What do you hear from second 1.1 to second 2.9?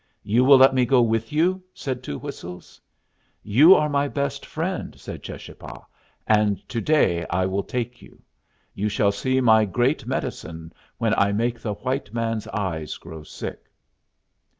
you?" said Two Whistles.